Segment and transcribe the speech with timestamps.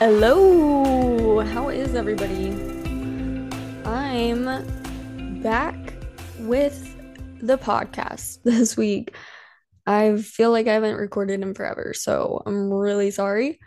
[0.00, 2.48] Hello, how is everybody?
[3.84, 5.94] I'm back
[6.40, 6.96] with
[7.40, 9.14] the podcast this week.
[9.86, 13.60] I feel like I haven't recorded in forever, so I'm really sorry.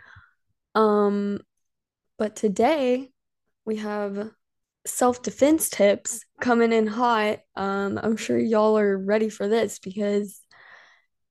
[0.74, 1.40] Um,
[2.18, 3.10] but today
[3.64, 4.30] we have
[4.84, 7.38] self-defense tips coming in hot.
[7.56, 10.42] Um, I'm sure y'all are ready for this because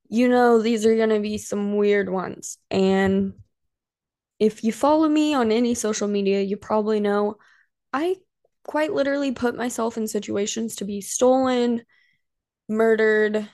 [0.08, 2.58] you know these are gonna be some weird ones.
[2.68, 3.34] And
[4.38, 7.36] if you follow me on any social media, you probably know
[7.92, 8.16] I
[8.64, 11.82] quite literally put myself in situations to be stolen,
[12.68, 13.48] murdered,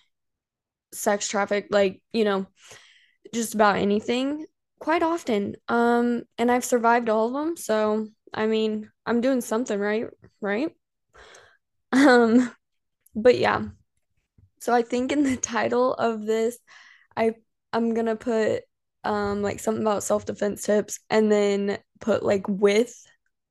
[0.92, 2.46] sex trafficked, like, you know,
[3.32, 4.46] just about anything
[4.78, 5.56] quite often.
[5.68, 10.06] Um, and I've survived all of them, so I mean, I'm doing something right,
[10.40, 10.70] right?
[11.92, 12.50] Um,
[13.14, 13.62] but yeah.
[14.60, 16.58] So I think in the title of this,
[17.16, 17.34] I
[17.72, 18.62] I'm gonna put
[19.04, 22.94] um like something about self-defense tips and then put like with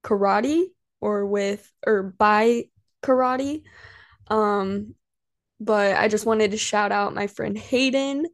[0.04, 0.66] karate
[1.02, 2.66] or with or by
[3.04, 3.64] karate.
[4.28, 4.96] Um,
[5.60, 8.28] but I just wanted to shout out my friend Hayden.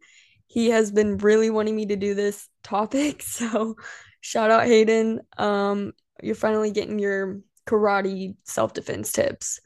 [0.48, 3.76] He has been really wanting me to do this topic, so
[4.22, 5.22] shout out Hayden.
[5.38, 9.60] Um, you're finally getting your karate self-defense tips.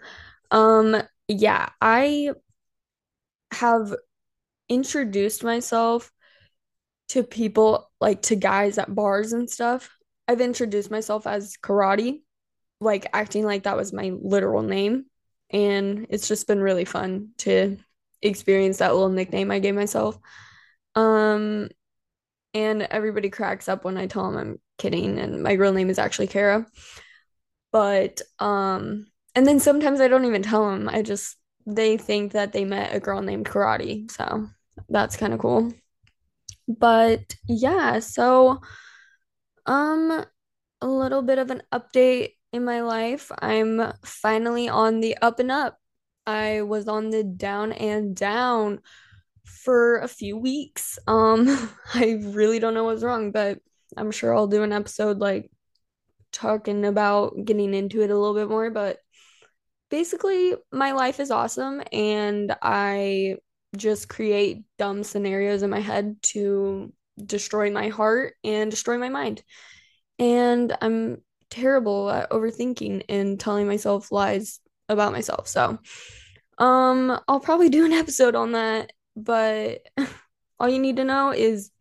[0.51, 2.31] Um, yeah, I
[3.51, 3.93] have
[4.69, 6.11] introduced myself
[7.09, 9.95] to people like to guys at bars and stuff.
[10.27, 12.21] I've introduced myself as karate,
[12.79, 15.05] like acting like that was my literal name.
[15.49, 17.77] And it's just been really fun to
[18.21, 20.17] experience that little nickname I gave myself.
[20.95, 21.69] Um,
[22.53, 25.99] and everybody cracks up when I tell them I'm kidding and my real name is
[25.99, 26.65] actually Kara.
[27.71, 30.87] But um, and then sometimes I don't even tell them.
[30.87, 34.47] I just they think that they met a girl named Karate, so
[34.89, 35.73] that's kind of cool.
[36.67, 38.61] But yeah, so
[39.65, 40.25] um
[40.81, 43.31] a little bit of an update in my life.
[43.39, 45.79] I'm finally on the up and up.
[46.25, 48.79] I was on the down and down
[49.45, 50.99] for a few weeks.
[51.07, 51.47] Um
[51.93, 53.59] I really don't know what's wrong, but
[53.97, 55.51] I'm sure I'll do an episode like
[56.31, 58.99] talking about getting into it a little bit more, but
[59.89, 63.37] basically my life is awesome and I
[63.75, 69.43] just create dumb scenarios in my head to destroy my heart and destroy my mind.
[70.19, 75.47] And I'm terrible at overthinking and telling myself lies about myself.
[75.47, 75.79] So,
[76.57, 79.81] um, I'll probably do an episode on that, but
[80.59, 81.71] all you need to know is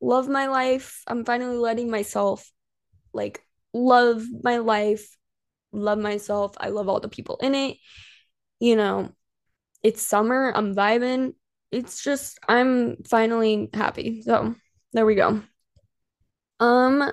[0.00, 1.02] love my life.
[1.06, 2.50] I'm finally letting myself
[3.12, 5.16] like love my life,
[5.72, 6.54] love myself.
[6.58, 7.76] I love all the people in it.
[8.58, 9.12] You know,
[9.82, 10.52] it's summer.
[10.54, 11.34] I'm vibing.
[11.70, 14.22] It's just I'm finally happy.
[14.22, 14.54] So,
[14.92, 15.42] there we go.
[16.58, 17.10] Um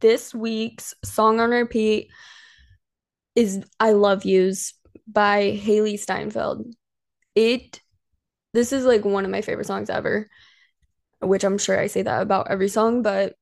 [0.00, 2.08] this week's song on repeat
[3.36, 4.74] is I Love Yous
[5.06, 6.66] by Hailee Steinfeld.
[7.34, 7.80] It
[8.52, 10.28] this is like one of my favorite songs ever,
[11.20, 13.34] which I'm sure I say that about every song, but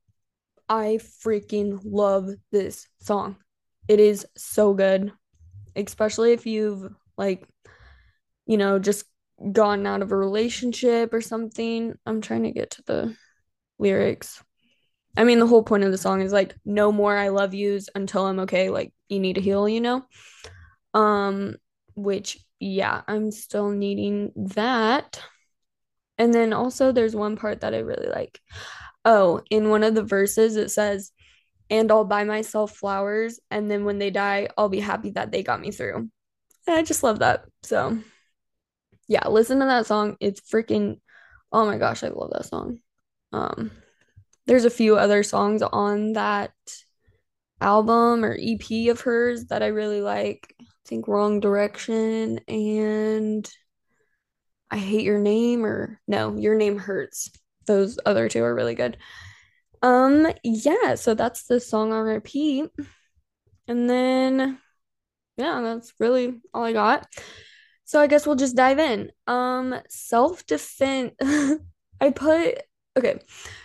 [0.69, 3.37] I freaking love this song.
[3.89, 5.13] It is so good,
[5.75, 7.49] especially if you've like,
[8.49, 9.05] you know, just
[9.53, 11.95] gotten out of a relationship or something.
[12.05, 13.17] I'm trying to get to the
[13.79, 14.43] lyrics.
[15.17, 17.89] I mean, the whole point of the song is like, no more I love yous
[17.95, 18.71] until I'm okay.
[18.71, 20.05] Like, you need to heal, you know?
[20.95, 21.57] Um,
[21.95, 25.23] which, yeah, I'm still needing that.
[26.17, 28.41] And then also, there's one part that I really like.
[29.05, 31.13] Oh, in one of the verses, it says,
[31.71, 33.41] and I'll buy myself flowers.
[33.51, 36.09] And then when they die, I'll be happy that they got me through.
[36.67, 37.45] And I just love that.
[37.63, 37.99] So,
[39.09, 40.17] yeah, listen to that song.
[40.21, 41.01] It's freaking,
[41.51, 42.81] oh my gosh, I love that song.
[43.33, 43.71] Um,
[44.47, 46.53] there's a few other songs on that
[47.61, 50.55] album or EP of hers that I really like.
[50.61, 53.51] I think Wrong Direction and
[54.71, 57.31] I Hate Your Name or no, Your Name Hurts.
[57.67, 58.99] Those other two are really good.
[59.83, 62.71] Um, yeah, so that's the song on repeat.
[63.67, 64.59] And then
[65.37, 67.07] yeah, that's really all I got.
[67.89, 69.11] So I guess we'll just dive in.
[69.27, 71.15] Um, self-defense.
[72.03, 72.61] I put
[72.99, 73.19] okay.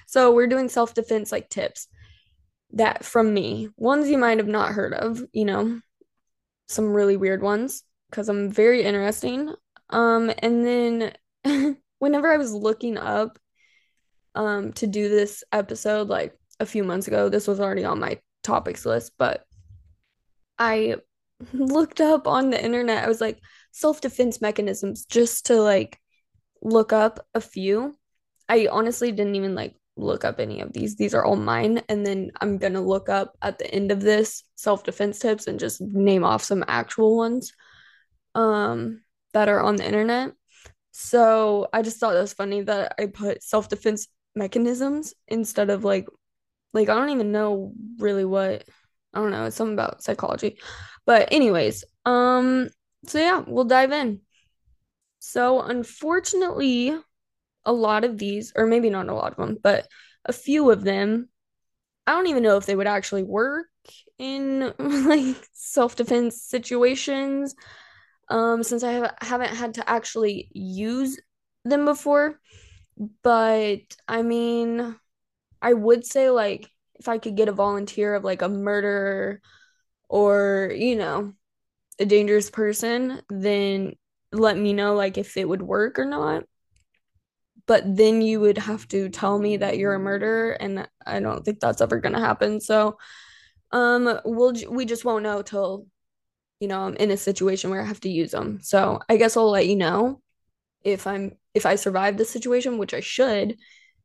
[0.07, 1.89] So we're doing self-defense like tips
[2.71, 3.67] that from me.
[3.75, 5.81] Ones you might have not heard of, you know,
[6.69, 9.53] some really weird ones because I'm very interesting.
[9.89, 13.37] Um, and then whenever I was looking up
[14.35, 18.17] um to do this episode like a few months ago, this was already on my
[18.41, 19.43] topics list, but
[20.57, 20.95] I
[21.51, 23.03] looked up on the internet.
[23.03, 23.41] I was like
[23.73, 25.99] self-defense mechanisms just to like
[26.61, 27.95] look up a few.
[28.47, 30.95] I honestly didn't even like look up any of these.
[30.95, 31.81] These are all mine.
[31.89, 35.47] And then I'm going to look up at the end of this self defense tips
[35.47, 37.51] and just name off some actual ones
[38.35, 39.01] um,
[39.33, 40.31] that are on the internet.
[40.91, 45.83] So I just thought it was funny that I put self defense mechanisms instead of
[45.83, 46.07] like,
[46.73, 48.63] like, I don't even know really what,
[49.13, 50.57] I don't know, it's something about psychology.
[51.05, 52.69] But, anyways, um,
[53.05, 54.21] so yeah, we'll dive in.
[55.19, 56.95] So, unfortunately,
[57.65, 59.88] a lot of these, or maybe not a lot of them, but
[60.25, 61.29] a few of them,
[62.07, 63.67] I don't even know if they would actually work
[64.19, 67.55] in like self-defense situations.
[68.29, 71.19] Um, since I have, haven't had to actually use
[71.65, 72.39] them before.
[73.23, 74.95] But I mean,
[75.61, 79.41] I would say like if I could get a volunteer of like a murderer
[80.09, 81.33] or, you know,
[82.00, 83.94] a dangerous person, then
[84.31, 86.44] let me know like if it would work or not
[87.66, 91.44] but then you would have to tell me that you're a murderer and I don't
[91.45, 92.60] think that's ever going to happen.
[92.60, 92.98] So
[93.72, 95.88] um we'll we just won't know till
[96.60, 98.60] you know I'm in a situation where I have to use them.
[98.62, 100.22] So I guess I'll let you know
[100.84, 103.57] if I'm if I survive the situation, which I should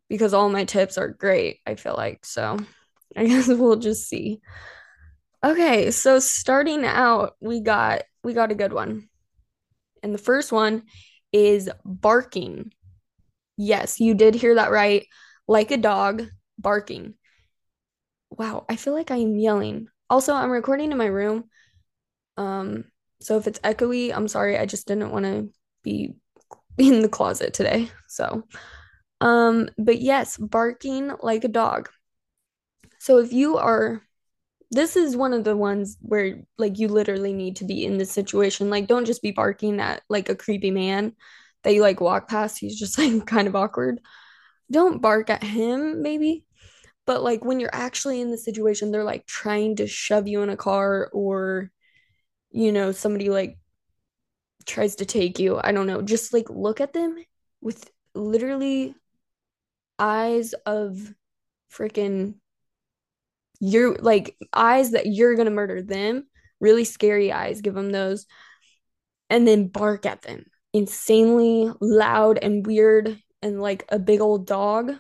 [0.09, 2.25] because all my tips are great, I feel like.
[2.25, 2.59] So
[3.17, 4.41] I guess we'll just see.
[5.45, 9.09] Okay, so starting out, we got we got a good one.
[10.03, 10.85] And the first one
[11.33, 12.73] is barking.
[13.57, 15.07] Yes, you did hear that right.
[15.49, 16.25] Like a dog
[16.59, 17.15] barking.
[18.31, 19.89] Wow, I feel like I am yelling.
[20.11, 21.45] Also, I'm recording in my room.
[22.37, 22.85] Um,
[23.21, 24.59] so if it's echoey, I'm sorry.
[24.59, 25.51] I just didn't want to
[25.83, 26.15] be
[26.79, 27.91] in the closet today.
[28.09, 28.45] So,
[29.21, 31.91] um, but yes, barking like a dog.
[32.99, 34.03] So if you are
[34.71, 38.11] this is one of the ones where like you literally need to be in this
[38.11, 38.71] situation.
[38.71, 41.15] Like don't just be barking at like a creepy man
[41.65, 44.01] that you like walk past, he's just like kind of awkward.
[44.71, 46.45] Don't bark at him, maybe.
[47.07, 50.51] But like when you're actually in the situation, they're like trying to shove you in
[50.51, 51.71] a car or,
[52.51, 53.59] you know, somebody like
[54.67, 55.59] tries to take you.
[55.63, 56.03] I don't know.
[56.03, 57.17] Just like look at them
[57.63, 58.95] with literally
[59.99, 61.15] eyes of
[61.73, 62.35] freaking
[63.61, 66.27] you're like eyes that you're gonna murder them
[66.61, 68.27] really scary eyes give them those
[69.31, 74.93] and then bark at them insanely loud and weird and like a big old dog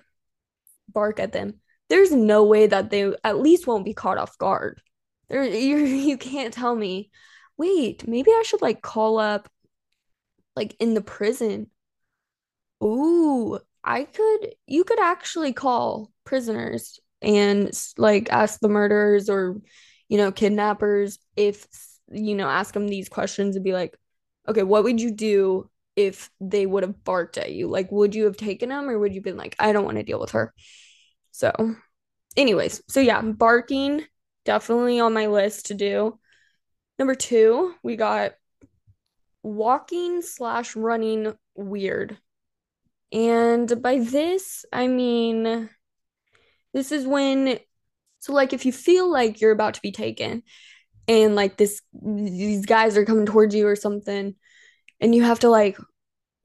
[0.88, 1.54] bark at them,
[1.88, 4.80] there's no way that they at least won't be caught off guard.
[5.28, 7.10] There you you can't tell me,
[7.56, 9.48] wait, maybe I should like call up
[10.56, 11.70] like in the prison.
[12.82, 19.56] Ooh, I could you could actually call prisoners and like ask the murderers or
[20.08, 21.66] you know kidnappers if
[22.10, 23.96] you know ask them these questions and be like
[24.48, 27.68] okay, what would you do if they would have barked at you?
[27.68, 30.02] Like, would you have taken them or would you been like, I don't want to
[30.02, 30.54] deal with her?
[31.32, 31.52] So,
[32.36, 34.04] anyways, so yeah, barking
[34.44, 36.18] definitely on my list to do.
[36.98, 38.32] Number two, we got
[39.42, 42.18] walking slash running weird.
[43.12, 45.68] And by this, I mean,
[46.72, 47.58] this is when,
[48.20, 50.42] so like if you feel like you're about to be taken
[51.08, 54.34] and like this these guys are coming towards you or something
[55.00, 55.78] and you have to like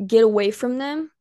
[0.06, 1.12] get away from them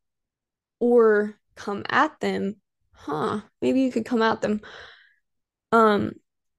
[0.78, 2.56] or come at them
[2.92, 4.60] huh maybe you could come at them.
[5.72, 6.12] Um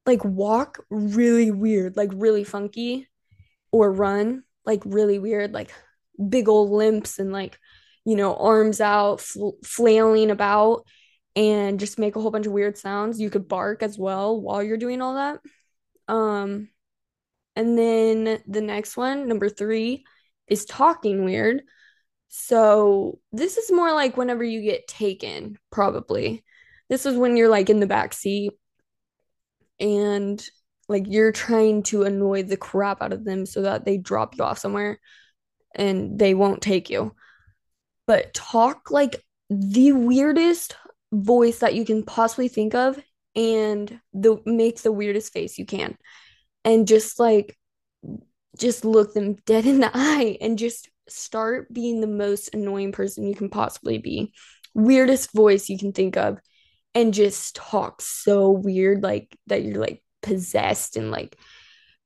[0.05, 3.07] like walk really weird like really funky
[3.71, 5.71] or run like really weird like
[6.29, 7.57] big old limps and like
[8.05, 10.85] you know arms out fl- flailing about
[11.35, 14.61] and just make a whole bunch of weird sounds you could bark as well while
[14.61, 15.39] you're doing all that
[16.07, 16.69] um
[17.55, 20.05] and then the next one, number three,
[20.47, 21.63] is talking weird.
[22.29, 26.43] So this is more like whenever you get taken, probably.
[26.89, 28.53] This is when you're like in the back seat
[29.79, 30.43] and
[30.89, 34.43] like you're trying to annoy the crap out of them so that they drop you
[34.43, 34.99] off somewhere
[35.75, 37.15] and they won't take you.
[38.07, 40.75] But talk like the weirdest
[41.13, 42.99] voice that you can possibly think of
[43.35, 45.97] and the make the weirdest face you can.
[46.65, 47.57] And just like
[48.57, 53.25] just look them dead in the eye and just start being the most annoying person
[53.25, 54.33] you can possibly be.
[54.73, 56.39] Weirdest voice you can think of
[56.95, 61.37] and just talk so weird like that you're like possessed and like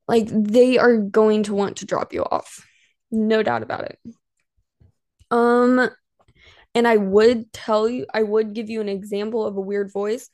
[0.08, 2.66] like they are going to want to drop you off.
[3.12, 4.00] No doubt about it.
[5.32, 5.90] Um
[6.78, 10.30] and i would tell you i would give you an example of a weird voice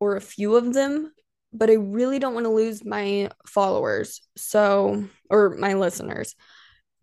[0.00, 1.10] or a few of them
[1.54, 4.20] but I really don't want to lose my followers.
[4.36, 6.34] So, or my listeners.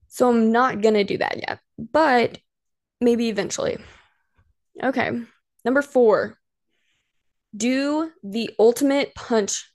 [0.10, 2.38] So I'm not going to do that yet, but
[3.00, 3.78] maybe eventually.
[4.84, 5.22] Okay.
[5.64, 6.38] Number four,
[7.56, 9.72] do the ultimate punch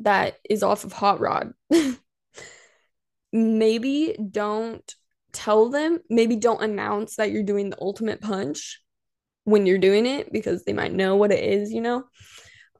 [0.00, 1.52] that is off of Hot Rod.
[3.32, 4.94] maybe don't
[5.32, 8.80] tell them, maybe don't announce that you're doing the ultimate punch
[9.44, 12.04] when you're doing it because they might know what it is, you know?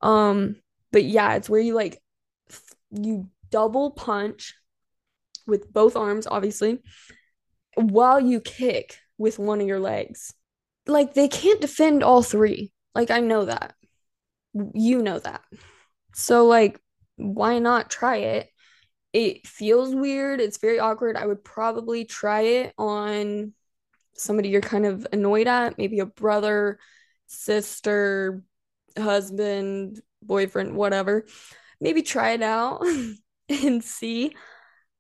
[0.02, 0.56] Um,
[0.92, 2.00] but yeah, it's where you like
[2.90, 4.54] you double punch
[5.46, 6.78] with both arms, obviously,
[7.74, 10.32] while you kick with one of your legs.
[10.86, 12.72] Like they can't defend all three.
[12.94, 13.74] Like I know that.
[14.52, 15.42] You know that.
[16.14, 16.80] So like
[17.16, 18.49] why not try it?
[19.12, 20.40] It feels weird.
[20.40, 21.16] It's very awkward.
[21.16, 23.52] I would probably try it on
[24.14, 26.78] somebody you're kind of annoyed at, maybe a brother,
[27.26, 28.42] sister,
[28.96, 31.26] husband, boyfriend, whatever.
[31.80, 32.84] Maybe try it out
[33.48, 34.36] and see,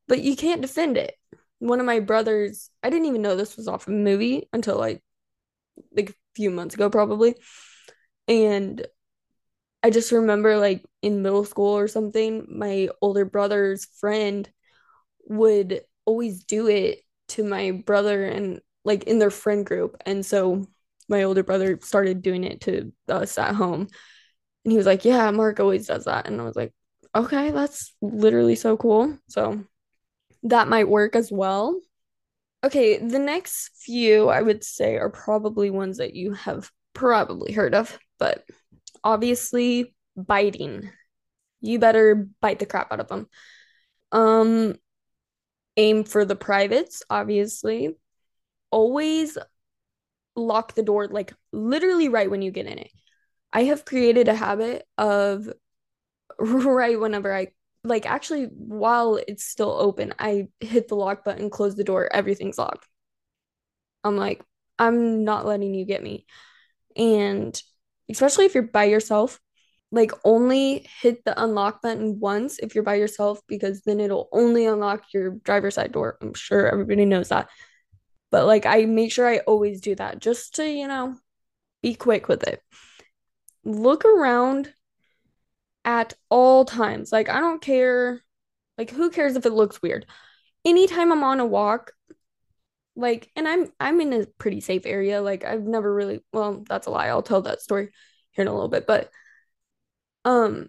[0.08, 1.14] but you can't defend it.
[1.58, 5.02] One of my brothers, I didn't even know this was off a movie until like
[5.96, 7.34] like a few months ago probably.
[8.28, 8.86] And
[9.82, 14.48] I just remember like in middle school or something, my older brother's friend
[15.26, 19.96] would always do it to my brother and like in their friend group.
[20.04, 20.66] And so
[21.08, 23.88] my older brother started doing it to us at home.
[24.64, 26.26] And he was like, Yeah, Mark always does that.
[26.26, 26.72] And I was like,
[27.14, 29.18] Okay, that's literally so cool.
[29.28, 29.64] So
[30.44, 31.80] that might work as well.
[32.62, 37.74] Okay, the next few I would say are probably ones that you have probably heard
[37.74, 38.44] of, but
[39.04, 40.90] obviously biting.
[41.60, 43.28] You better bite the crap out of them.
[44.12, 44.76] Um,
[45.76, 47.96] aim for the privates, obviously.
[48.70, 49.36] Always
[50.36, 52.90] lock the door like literally right when you get in it.
[53.52, 55.48] I have created a habit of
[56.38, 57.48] right whenever I
[57.82, 62.58] like actually while it's still open, I hit the lock button, close the door, everything's
[62.58, 62.86] locked.
[64.04, 64.42] I'm like,
[64.78, 66.26] I'm not letting you get me.
[66.96, 67.60] And
[68.10, 69.40] especially if you're by yourself,
[69.92, 74.66] like only hit the unlock button once if you're by yourself because then it'll only
[74.66, 76.16] unlock your driver's side door.
[76.20, 77.48] I'm sure everybody knows that.
[78.30, 81.16] But like I make sure I always do that just to, you know,
[81.82, 82.62] be quick with it.
[83.64, 84.72] Look around
[85.84, 87.10] at all times.
[87.10, 88.22] Like I don't care
[88.78, 90.06] like who cares if it looks weird.
[90.64, 91.92] Anytime I'm on a walk,
[93.00, 95.22] like and I'm I'm in a pretty safe area.
[95.22, 97.08] Like I've never really well, that's a lie.
[97.08, 97.90] I'll tell that story
[98.32, 99.10] here in a little bit, but
[100.24, 100.68] um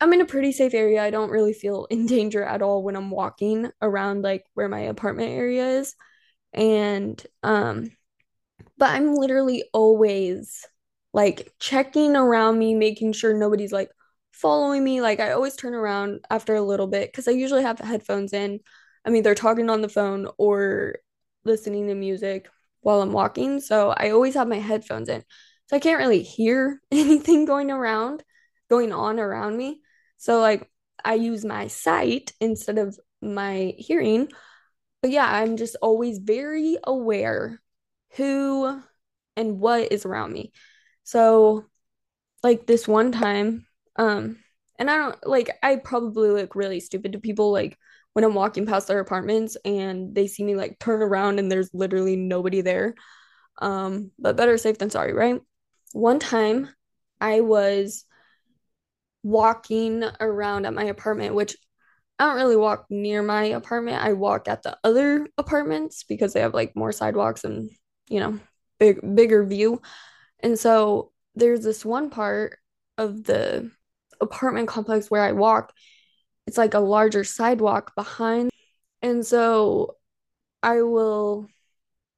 [0.00, 1.02] I'm in a pretty safe area.
[1.04, 4.80] I don't really feel in danger at all when I'm walking around like where my
[4.80, 5.94] apartment area is.
[6.54, 7.90] And um
[8.78, 10.66] but I'm literally always
[11.12, 13.90] like checking around me, making sure nobody's like
[14.32, 15.00] following me.
[15.00, 18.60] Like I always turn around after a little bit because I usually have headphones in.
[19.04, 20.96] I'm either talking on the phone or
[21.44, 22.48] listening to music
[22.80, 23.60] while I'm walking.
[23.60, 25.24] So I always have my headphones in.
[25.68, 28.22] So I can't really hear anything going around,
[28.68, 29.80] going on around me.
[30.16, 30.70] So like
[31.04, 34.28] I use my sight instead of my hearing.
[35.02, 37.60] But yeah, I'm just always very aware
[38.16, 38.80] who
[39.36, 40.52] and what is around me.
[41.02, 41.66] So
[42.42, 44.38] like this one time, um,
[44.78, 47.78] and I don't like I probably look really stupid to people like
[48.14, 51.70] when I'm walking past their apartments and they see me like turn around and there's
[51.74, 52.94] literally nobody there.
[53.60, 55.40] Um, but better safe than sorry, right?
[55.92, 56.68] One time
[57.20, 58.04] I was
[59.22, 61.56] walking around at my apartment, which
[62.18, 64.02] I don't really walk near my apartment.
[64.02, 67.70] I walk at the other apartments because they have like more sidewalks and,
[68.08, 68.38] you know,
[68.78, 69.82] big bigger view.
[70.40, 72.58] And so there's this one part
[72.98, 73.70] of the
[74.20, 75.72] apartment complex where I walk.
[76.46, 78.50] It's like a larger sidewalk behind.
[79.02, 79.96] And so
[80.62, 81.48] I will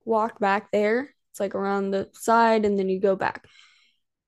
[0.04, 1.14] walk back there.
[1.30, 3.46] It's like around the side and then you go back.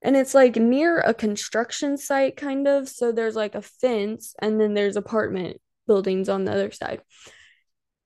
[0.02, 2.88] And it's like near a construction site kind of.
[2.88, 7.02] So there's like a fence and then there's apartment buildings on the other side.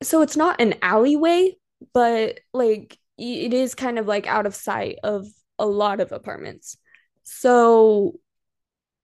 [0.02, 1.56] So it's not an alleyway
[1.92, 5.26] but like it is kind of like out of sight of
[5.58, 6.76] a lot of apartments.
[7.25, 8.18] So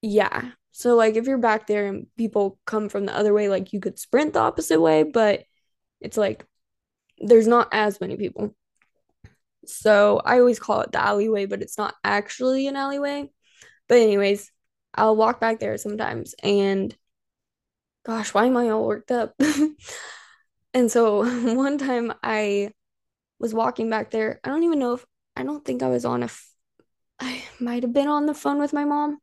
[0.03, 3.73] yeah so like if you're back there and people come from the other way like
[3.73, 5.43] you could sprint the opposite way but
[6.01, 6.47] it's like
[7.19, 8.55] there's not as many people
[9.69, 13.31] so I always call it the alleyway, but it's not actually an alleyway.
[13.89, 14.51] But, anyways,
[14.95, 16.35] I'll walk back there sometimes.
[16.43, 16.97] And
[18.05, 19.35] gosh, why am I all worked up?
[20.75, 22.73] and so one time I
[23.39, 24.41] was walking back there.
[24.43, 25.05] I don't even know if
[25.37, 26.27] I don't think I was on a.
[26.27, 26.55] F-
[27.21, 29.19] I might have been on the phone with my mom,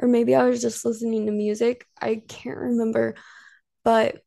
[0.00, 1.86] or maybe I was just listening to music.
[2.00, 3.14] I can't remember.
[3.84, 4.22] But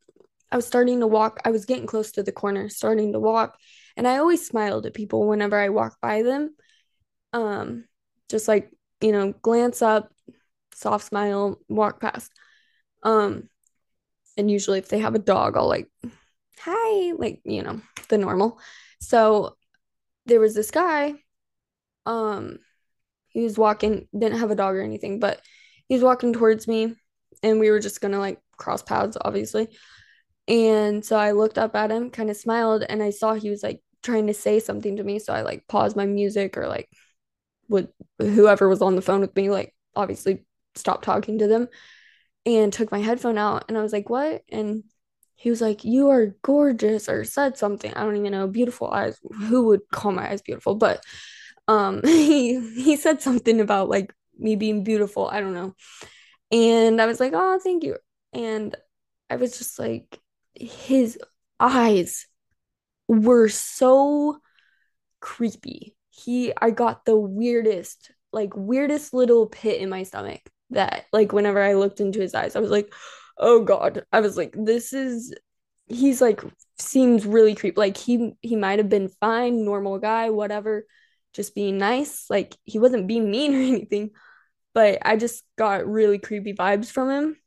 [0.51, 1.39] I was starting to walk.
[1.43, 3.57] I was getting close to the corner, starting to walk.
[3.95, 6.55] And I always smiled at people whenever I walked by them.
[7.33, 7.85] Um,
[8.29, 8.71] just like,
[9.01, 10.11] you know, glance up,
[10.73, 12.31] soft smile, walk past.
[13.03, 13.49] Um,
[14.37, 15.89] and usually if they have a dog, I'll like,
[16.59, 18.59] hi, like, you know, the normal.
[19.01, 19.57] So
[20.25, 21.15] there was this guy,
[22.05, 22.59] um,
[23.27, 25.41] he was walking, didn't have a dog or anything, but
[25.87, 26.95] he was walking towards me
[27.43, 29.69] and we were just gonna like cross paths, obviously.
[30.47, 33.63] And so I looked up at him, kind of smiled, and I saw he was
[33.63, 35.19] like trying to say something to me.
[35.19, 36.89] So I like paused my music or like
[37.69, 37.89] would
[38.19, 41.67] whoever was on the phone with me, like obviously stopped talking to them
[42.45, 44.43] and took my headphone out and I was like, what?
[44.49, 44.83] And
[45.35, 47.93] he was like, You are gorgeous, or said something.
[47.93, 49.19] I don't even know, beautiful eyes.
[49.47, 50.75] Who would call my eyes beautiful?
[50.75, 51.03] But
[51.67, 55.27] um he he said something about like me being beautiful.
[55.27, 55.75] I don't know.
[56.51, 57.97] And I was like, Oh, thank you.
[58.33, 58.75] And
[59.29, 60.19] I was just like,
[60.55, 61.17] his
[61.59, 62.27] eyes
[63.07, 64.39] were so
[65.19, 65.95] creepy.
[66.09, 70.41] He, I got the weirdest, like, weirdest little pit in my stomach
[70.71, 72.93] that, like, whenever I looked into his eyes, I was like,
[73.37, 74.03] oh God.
[74.11, 75.33] I was like, this is,
[75.87, 76.41] he's like,
[76.79, 77.79] seems really creepy.
[77.79, 80.85] Like, he, he might have been fine, normal guy, whatever,
[81.33, 82.29] just being nice.
[82.29, 84.11] Like, he wasn't being mean or anything,
[84.77, 87.37] but I just got really creepy vibes from him.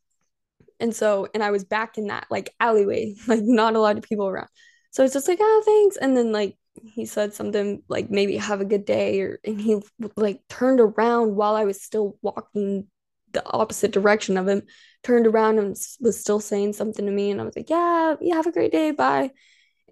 [0.81, 4.03] And so, and I was back in that like alleyway, like not a lot of
[4.03, 4.49] people around.
[4.91, 5.97] So it's just like, oh, thanks.
[5.97, 9.81] And then like he said something like maybe have a good day or and he
[10.17, 12.89] like turned around while I was still walking
[13.31, 14.63] the opposite direction of him,
[15.05, 17.31] turned around and was still saying something to me.
[17.31, 18.91] And I was like, yeah, yeah, have a great day.
[18.91, 19.31] Bye.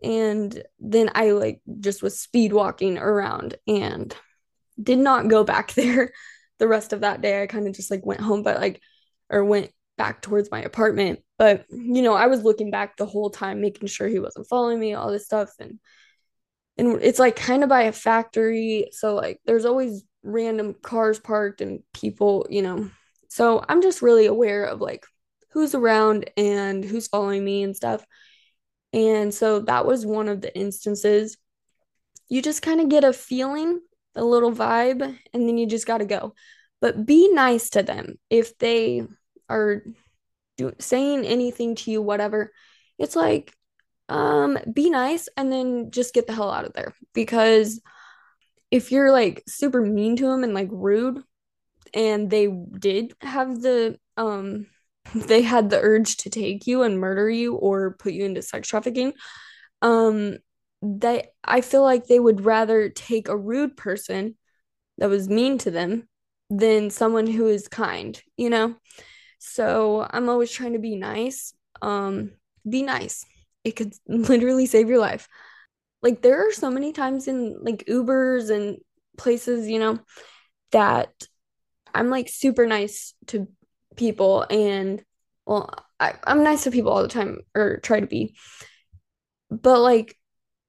[0.02, 4.12] And then I like just was speed walking around and
[4.82, 6.10] did not go back there
[6.58, 7.42] the rest of that day.
[7.42, 8.80] I kind of just like went home, but like,
[9.30, 11.20] or went back towards my apartment.
[11.38, 14.80] But, you know, I was looking back the whole time, making sure he wasn't following
[14.80, 15.50] me, all this stuff.
[15.58, 15.78] And,
[16.76, 18.88] and it's like kind of by a factory.
[18.92, 22.90] So, like, there's always random cars parked and people, you know.
[23.28, 25.04] So, I'm just really aware of like
[25.52, 28.04] who's around and who's following me and stuff.
[28.92, 31.36] And so that was one of the instances.
[32.28, 33.80] You just kind of get a feeling,
[34.14, 36.34] a little vibe, and then you just got to go.
[36.80, 39.02] But be nice to them if they
[39.48, 39.82] are
[40.56, 42.52] do, saying anything to you, whatever,
[42.98, 43.52] it's like,
[44.08, 46.94] um, be nice and then just get the hell out of there.
[47.14, 47.80] Because
[48.70, 51.22] if you're like super mean to them and like rude,
[51.94, 54.66] and they did have the um
[55.14, 58.68] they had the urge to take you and murder you or put you into sex
[58.68, 59.12] trafficking,
[59.82, 60.36] um,
[60.82, 64.36] they I feel like they would rather take a rude person
[64.98, 66.08] that was mean to them
[66.50, 68.76] than someone who is kind, you know?
[69.38, 71.54] So I'm always trying to be nice.
[71.82, 72.32] Um,
[72.68, 73.24] be nice.
[73.64, 75.28] It could literally save your life.
[76.02, 78.78] Like there are so many times in like Ubers and
[79.16, 79.98] places, you know,
[80.72, 81.10] that
[81.94, 83.48] I'm like super nice to
[83.96, 85.02] people and
[85.46, 88.34] well, I, I'm nice to people all the time or try to be.
[89.50, 90.17] But like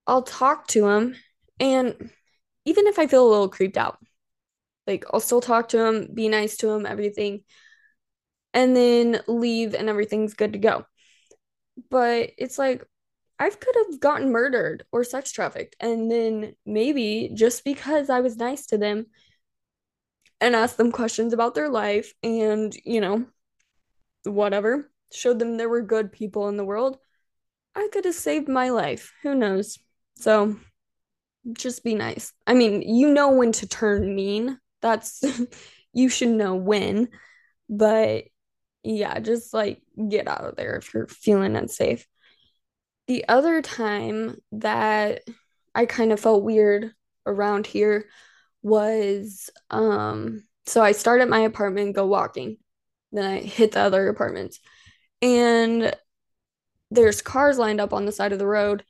[0.10, 1.16] I'll talk to them
[1.60, 2.12] and
[2.66, 4.00] even if I feel a little creeped out,
[4.88, 7.44] like I'll still talk to them, be nice to them, everything
[8.54, 10.86] and then leave and everything's good to go.
[11.90, 12.84] But it's like
[13.38, 18.36] I could have gotten murdered or sex trafficked and then maybe just because I was
[18.36, 19.06] nice to them
[20.42, 23.26] and asked them questions about their life and, you know,
[24.24, 26.98] whatever, showed them there were good people in the world,
[27.76, 29.14] I could have saved my life.
[29.22, 29.78] Who knows?
[30.20, 30.58] So
[31.54, 32.34] just be nice.
[32.46, 34.60] I mean, you know when to turn mean.
[34.82, 35.24] That's
[35.94, 37.10] you should know when.
[37.70, 38.26] But
[38.84, 42.06] yeah, just like get out of there if you're feeling unsafe.
[43.08, 45.22] The other time that
[45.74, 46.92] I kind of felt weird
[47.26, 48.06] around here
[48.62, 52.58] was um so I start at my apartment, go walking.
[53.12, 54.60] Then I hit the other apartments.
[55.22, 55.96] And
[56.92, 58.84] there's cars lined up on the side of the road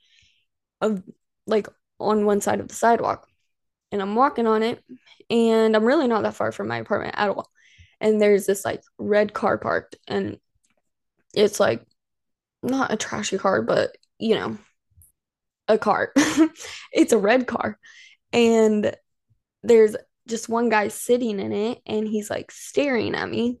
[0.80, 1.02] of
[1.50, 3.28] like on one side of the sidewalk.
[3.92, 4.82] And I'm walking on it
[5.28, 7.50] and I'm really not that far from my apartment at all.
[8.00, 10.38] And there's this like red car parked and
[11.34, 11.84] it's like
[12.62, 14.58] not a trashy car but you know
[15.68, 16.12] a car.
[16.92, 17.78] It's a red car.
[18.32, 18.94] And
[19.62, 19.96] there's
[20.28, 23.60] just one guy sitting in it and he's like staring at me.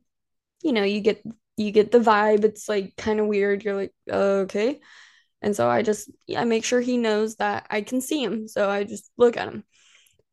[0.62, 1.22] You know you get
[1.56, 2.44] you get the vibe.
[2.44, 3.64] It's like kind of weird.
[3.64, 4.80] You're like oh, okay
[5.42, 8.68] and so i just i make sure he knows that i can see him so
[8.68, 9.64] i just look at him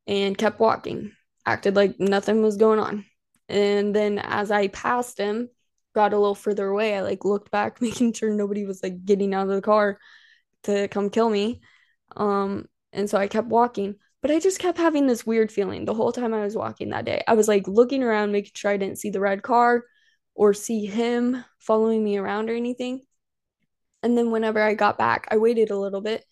[0.08, 1.12] and kept walking
[1.46, 3.06] acted like nothing was going on
[3.50, 5.50] and then as I passed him,
[5.96, 9.34] got a little further away, I like looked back, making sure nobody was like getting
[9.34, 10.00] out of the car
[10.64, 11.62] to come kill me.
[12.16, 15.94] Um, and so I kept walking, but I just kept having this weird feeling the
[15.94, 17.24] whole time I was walking that day.
[17.28, 19.84] I was like looking around, making sure I didn't see the red car
[20.36, 23.02] or see him following me around or anything.
[24.04, 26.24] And then whenever I got back, I waited a little bit,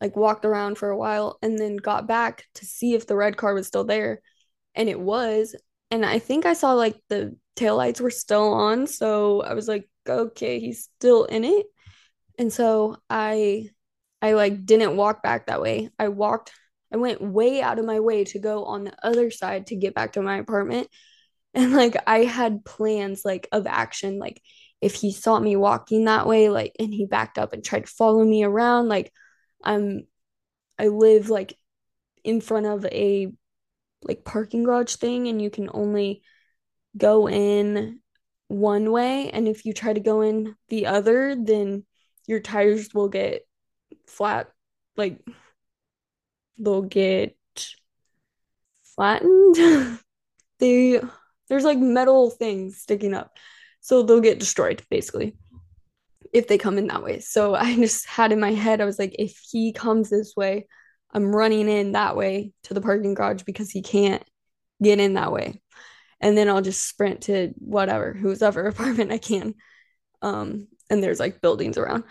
[0.00, 3.36] like walked around for a while, and then got back to see if the red
[3.36, 4.20] car was still there.
[4.74, 5.56] And it was.
[5.90, 8.86] And I think I saw like the taillights were still on.
[8.86, 11.66] So I was like, okay, he's still in it.
[12.38, 13.68] And so I
[14.20, 15.90] I like didn't walk back that way.
[15.98, 16.52] I walked
[16.92, 19.94] I went way out of my way to go on the other side to get
[19.94, 20.88] back to my apartment.
[21.54, 24.42] And like I had plans like of action like
[24.84, 27.92] if he saw me walking that way like and he backed up and tried to
[27.92, 29.10] follow me around like
[29.62, 30.06] I'm
[30.78, 31.56] I live like
[32.22, 33.32] in front of a
[34.02, 36.22] like parking garage thing and you can only
[36.98, 38.00] go in
[38.48, 41.86] one way and if you try to go in the other then
[42.26, 43.46] your tires will get
[44.06, 44.50] flat
[44.98, 45.18] like
[46.58, 47.36] they'll get
[48.94, 49.56] flattened.
[50.60, 51.00] They
[51.48, 53.36] there's like metal things sticking up
[53.84, 55.36] so they'll get destroyed basically
[56.32, 58.98] if they come in that way so i just had in my head i was
[58.98, 60.66] like if he comes this way
[61.12, 64.24] i'm running in that way to the parking garage because he can't
[64.82, 65.60] get in that way
[66.20, 69.54] and then i'll just sprint to whatever whose ever apartment i can
[70.22, 72.04] um and there's like buildings around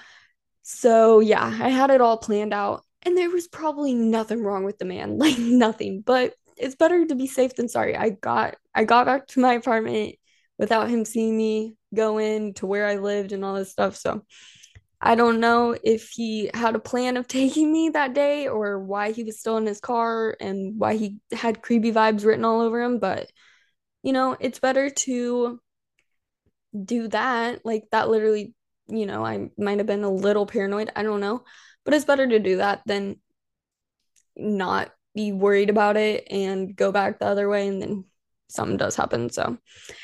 [0.63, 4.79] so yeah, I had it all planned out, and there was probably nothing wrong with
[4.79, 6.01] the man, like nothing.
[6.01, 7.95] But it's better to be safe than sorry.
[7.95, 10.15] I got I got back to my apartment
[10.63, 13.97] without him seeing me go in to where I lived and all this stuff.
[13.97, 14.23] So
[15.01, 19.11] I don't know if he had a plan of taking me that day or why
[19.11, 22.81] he was still in his car and why he had creepy vibes written all over
[22.81, 23.29] him, but
[24.03, 25.59] you know, it's better to
[26.85, 27.65] do that.
[27.65, 28.55] Like that literally
[28.87, 30.91] you know, I might have been a little paranoid.
[30.95, 31.43] I don't know.
[31.83, 33.17] But it's better to do that than
[34.37, 38.05] not be worried about it and go back the other way and then
[38.53, 39.29] something does happen.
[39.29, 39.57] So,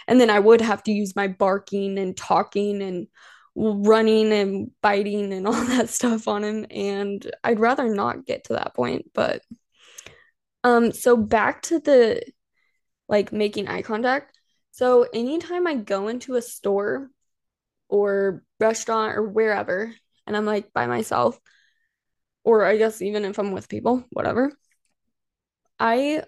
[0.08, 3.08] and then I would have to use my barking and talking and
[3.56, 6.66] running and biting and all that stuff on him.
[6.70, 9.12] And I'd rather not get to that point.
[9.14, 9.42] But,
[10.64, 12.22] um, so back to the
[13.08, 14.38] like making eye contact.
[14.72, 17.10] So, anytime I go into a store
[17.90, 19.94] or restaurant or wherever
[20.28, 21.40] and I'm like by myself,
[22.44, 24.54] or I guess even if I'm with people, whatever,
[25.80, 26.24] I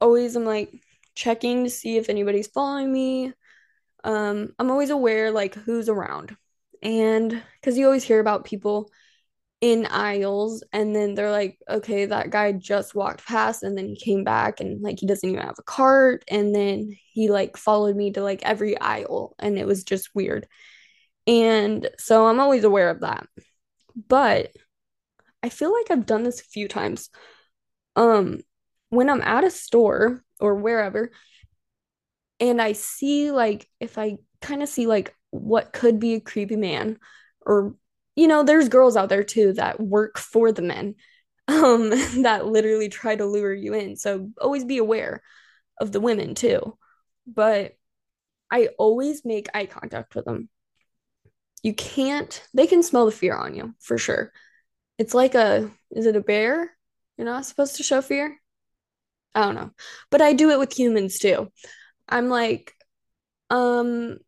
[0.00, 0.81] always am like
[1.14, 3.32] checking to see if anybody's following me.
[4.04, 6.36] Um, I'm always aware like who's around.
[6.82, 8.90] And because you always hear about people
[9.60, 13.96] in aisles and then they're like, okay, that guy just walked past and then he
[13.96, 16.24] came back and like he doesn't even have a cart.
[16.28, 20.48] And then he like followed me to like every aisle and it was just weird.
[21.28, 23.28] And so I'm always aware of that.
[24.08, 24.50] But
[25.44, 27.08] I feel like I've done this a few times.
[27.94, 28.40] Um,
[28.90, 31.10] when I'm at a store or wherever,
[32.42, 36.56] and I see like if I kind of see like what could be a creepy
[36.56, 36.98] man,
[37.46, 37.76] or
[38.16, 40.96] you know, there's girls out there too that work for the men,
[41.48, 41.90] um,
[42.22, 43.96] that literally try to lure you in.
[43.96, 45.22] So always be aware
[45.80, 46.76] of the women too.
[47.26, 47.76] But
[48.50, 50.48] I always make eye contact with them.
[51.62, 54.32] You can't they can smell the fear on you for sure.
[54.98, 56.72] It's like a is it a bear?
[57.16, 58.41] You're not supposed to show fear
[59.34, 59.70] i don't know.
[60.10, 61.50] But i do it with humans too.
[62.08, 62.74] I'm like
[63.50, 64.18] um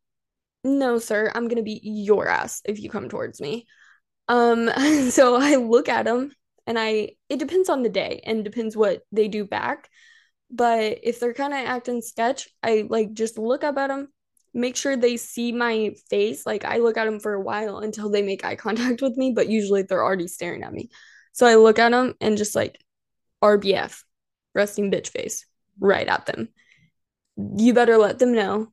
[0.62, 3.66] no sir i'm gonna be your ass if you come towards me.
[4.28, 4.70] Um
[5.10, 6.32] so i look at them
[6.66, 9.88] and i it depends on the day and depends what they do back.
[10.50, 14.08] But if they're kind of acting sketch i like just look up at them
[14.54, 16.46] make sure they see my face.
[16.46, 19.32] Like I look at them for a while until they make eye contact with me,
[19.32, 20.88] but usually they're already staring at me.
[21.32, 22.80] So I look at them and just like
[23.42, 24.02] RBF,
[24.54, 25.46] resting bitch face,
[25.78, 26.48] right at them.
[27.36, 28.72] You better let them know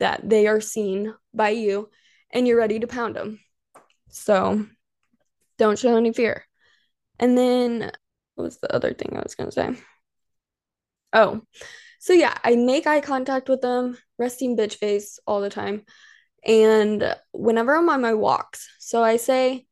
[0.00, 1.88] that they are seen by you
[2.30, 3.38] and you're ready to pound them.
[4.10, 4.66] So
[5.58, 6.44] don't show any fear.
[7.18, 7.92] And then
[8.34, 9.82] what was the other thing I was going to say?
[11.12, 11.42] Oh,
[12.00, 15.84] so yeah, I make eye contact with them, resting bitch face all the time.
[16.44, 19.66] And whenever I'm on my walks, so I say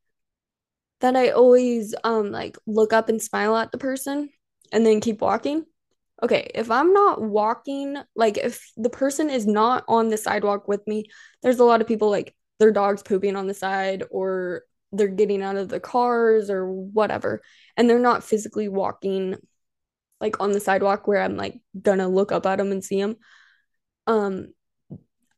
[1.00, 4.30] that I always um like look up and smile at the person
[4.72, 5.64] and then keep walking.
[6.22, 10.86] Okay, if I'm not walking, like if the person is not on the sidewalk with
[10.86, 11.06] me,
[11.42, 15.42] there's a lot of people like their dog's pooping on the side or they're getting
[15.42, 17.42] out of the cars or whatever,
[17.76, 19.36] and they're not physically walking
[20.20, 23.16] like on the sidewalk where I'm like gonna look up at them and see them.
[24.06, 24.52] Um,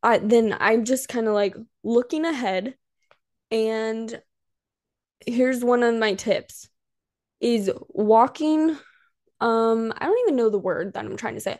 [0.02, 2.74] I then I'm just kind of like looking ahead,
[3.50, 4.20] and
[5.26, 6.68] here's one of my tips:
[7.40, 8.76] is walking
[9.42, 11.58] um, I don't even know the word that I'm trying to say,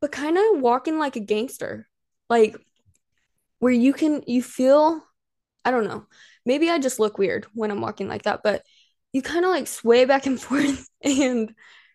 [0.00, 1.88] but kind of walking like a gangster,
[2.28, 2.56] like
[3.58, 5.02] where you can, you feel,
[5.64, 6.06] I don't know,
[6.44, 8.62] maybe I just look weird when I'm walking like that, but
[9.12, 11.54] you kind of like sway back and forth and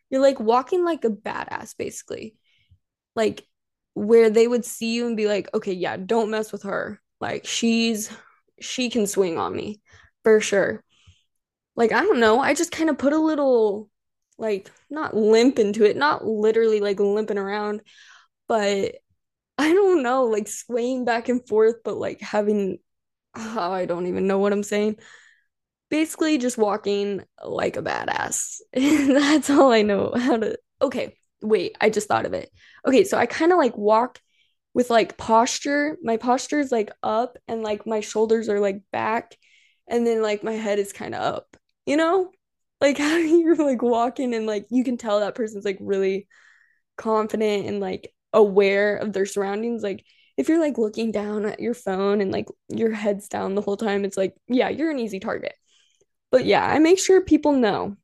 [0.09, 2.35] you're like walking like a badass, basically.
[3.15, 3.45] Like
[3.93, 6.99] where they would see you and be like, okay, yeah, don't mess with her.
[7.21, 8.11] Like she's,
[8.59, 9.81] she can swing on me
[10.23, 10.83] for sure.
[11.75, 12.39] Like, I don't know.
[12.39, 13.89] I just kind of put a little,
[14.37, 17.81] like, not limp into it, not literally like limping around,
[18.47, 18.95] but
[19.57, 22.79] I don't know, like swaying back and forth, but like having,
[23.35, 24.97] oh, I don't even know what I'm saying.
[25.89, 28.59] Basically, just walking like a badass.
[28.73, 30.57] That's all I know how to.
[30.81, 32.49] Okay, wait, I just thought of it.
[32.85, 34.19] Okay, so I kind of like walk
[34.73, 35.97] with like posture.
[36.03, 39.35] My posture is like up and like my shoulders are like back
[39.87, 41.57] and then like my head is kind of up.
[41.85, 42.31] You know?
[42.81, 46.27] Like how you're like walking and like you can tell that person's like really
[46.97, 49.83] confident and like aware of their surroundings.
[49.83, 50.05] Like
[50.37, 53.77] if you're like looking down at your phone and like your head's down the whole
[53.77, 55.53] time, it's like, yeah, you're an easy target.
[56.31, 57.95] But yeah, I make sure people know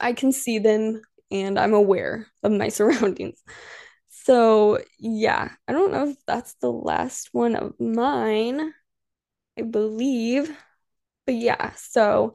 [0.00, 3.42] I can see them and I'm aware of my surroundings.
[4.08, 8.72] So, yeah, I don't know if that's the last one of mine,
[9.58, 10.56] I believe.
[11.26, 12.34] But yeah, so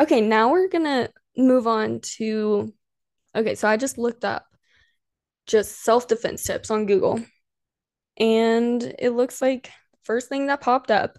[0.00, 2.72] okay, now we're gonna move on to
[3.34, 4.46] okay, so I just looked up
[5.46, 7.20] just self-defense tips on Google,
[8.18, 9.70] and it looks like
[10.04, 11.18] first thing that popped up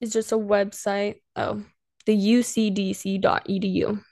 [0.00, 1.16] is just a website.
[1.36, 1.64] Oh,
[2.06, 4.02] the ucdc.edu.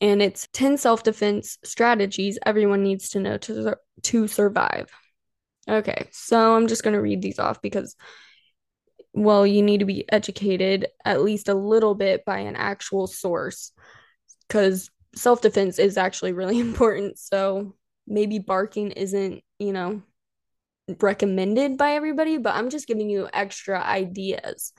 [0.00, 4.90] And it's 10 self-defense strategies everyone needs to know to to survive.
[5.68, 7.94] Okay, so I'm just going to read these off because
[9.14, 13.72] well, you need to be educated at least a little bit by an actual source
[14.48, 17.18] because self-defense is actually really important.
[17.18, 17.74] So
[18.06, 20.02] maybe barking isn't, you know,
[21.00, 24.72] recommended by everybody, but I'm just giving you extra ideas.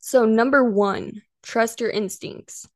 [0.00, 2.68] So, number one, trust your instincts.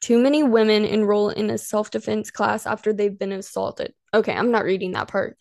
[0.00, 3.94] Too many women enroll in a self defense class after they've been assaulted.
[4.12, 5.38] Okay, I'm not reading that part.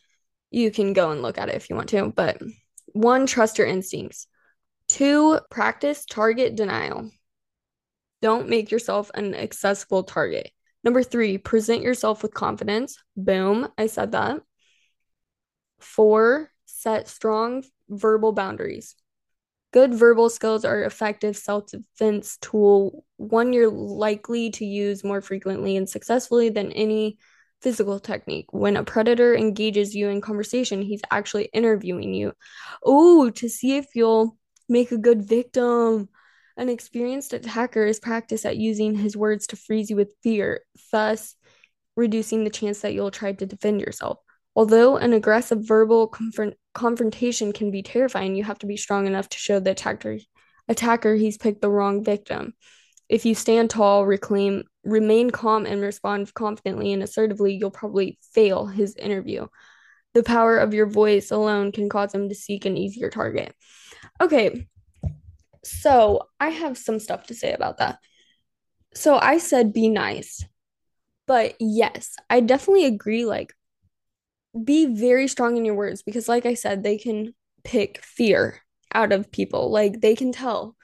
[0.52, 2.14] You can go and look at it if you want to.
[2.16, 2.42] But
[2.94, 4.28] one, trust your instincts.
[4.88, 7.10] Two, practice target denial.
[8.22, 10.52] Don't make yourself an accessible target.
[10.84, 12.98] Number three, present yourself with confidence.
[13.16, 14.42] Boom, I said that.
[15.80, 18.96] Four, set strong verbal boundaries.
[19.72, 25.90] Good verbal skills are effective self-defense tool, one you're likely to use more frequently and
[25.90, 27.18] successfully than any
[27.62, 28.46] physical technique.
[28.52, 32.34] When a predator engages you in conversation, he's actually interviewing you.
[32.84, 34.38] Oh, to see if you'll
[34.70, 36.10] make a good victim.
[36.56, 41.36] An experienced attacker is practiced at using his words to freeze you with fear, thus
[41.96, 44.20] reducing the chance that you'll try to defend yourself.
[44.56, 49.30] Although an aggressive verbal confront- confrontation can be terrifying, you have to be strong enough
[49.30, 50.18] to show the attacker
[50.70, 52.54] attacker he's picked the wrong victim.
[53.10, 58.66] If you stand tall, reclaim, remain calm, and respond confidently and assertively, you'll probably fail
[58.66, 59.48] his interview.
[60.14, 63.54] The power of your voice alone can cause him to seek an easier target.
[64.22, 64.68] Okay,
[65.64, 68.00] so I have some stuff to say about that.
[68.96, 70.46] So I said be nice,
[71.28, 73.26] but yes, I definitely agree.
[73.26, 73.54] Like,
[74.64, 78.60] be very strong in your words because, like I said, they can pick fear
[78.94, 79.72] out of people.
[79.72, 80.76] Like, they can tell.